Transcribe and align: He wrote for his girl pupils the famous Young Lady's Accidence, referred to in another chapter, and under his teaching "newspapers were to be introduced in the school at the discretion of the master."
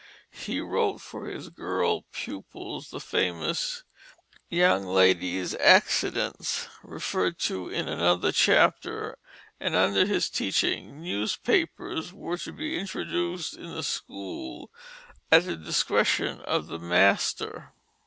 He 0.33 0.59
wrote 0.59 0.97
for 0.99 1.27
his 1.27 1.49
girl 1.49 2.05
pupils 2.11 2.89
the 2.89 2.99
famous 2.99 3.83
Young 4.49 4.83
Lady's 4.87 5.53
Accidence, 5.53 6.67
referred 6.81 7.37
to 7.41 7.69
in 7.69 7.87
another 7.87 8.31
chapter, 8.31 9.19
and 9.59 9.75
under 9.75 10.07
his 10.07 10.27
teaching 10.31 11.03
"newspapers 11.03 12.13
were 12.13 12.37
to 12.39 12.51
be 12.51 12.79
introduced 12.79 13.55
in 13.55 13.75
the 13.75 13.83
school 13.83 14.71
at 15.31 15.45
the 15.45 15.55
discretion 15.55 16.41
of 16.45 16.65
the 16.65 16.79
master." 16.79 17.71